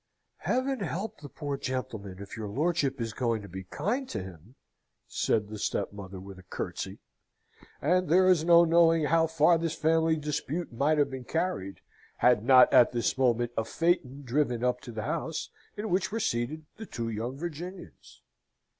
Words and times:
"Heaven 0.37 0.79
help 0.79 1.19
the 1.21 1.29
poor 1.29 1.57
gentleman 1.59 2.17
if 2.19 2.35
your 2.35 2.47
lordship 2.47 2.99
is 2.99 3.13
going 3.13 3.43
to 3.43 3.47
be 3.47 3.65
kind 3.65 4.09
to 4.09 4.23
him," 4.23 4.55
said 5.07 5.47
the 5.47 5.59
stepmother, 5.59 6.19
with 6.19 6.39
a 6.39 6.41
curtsey; 6.41 6.97
and 7.83 8.09
there 8.09 8.27
is 8.27 8.43
no 8.43 8.65
knowing 8.65 9.03
how 9.03 9.27
far 9.27 9.59
this 9.59 9.75
family 9.75 10.15
dispute 10.15 10.73
might 10.73 10.97
have 10.97 11.11
been 11.11 11.25
carried, 11.25 11.81
had 12.17 12.43
not, 12.43 12.73
at 12.73 12.93
this 12.93 13.15
moment, 13.15 13.51
a 13.55 13.63
phaeton 13.63 14.23
driven 14.23 14.63
up 14.63 14.81
to 14.81 14.91
the 14.91 15.03
house, 15.03 15.51
in 15.77 15.91
which 15.91 16.11
were 16.11 16.19
seated 16.19 16.65
the 16.77 16.87
two 16.87 17.09
young 17.09 17.37
Virginians. 17.37 18.23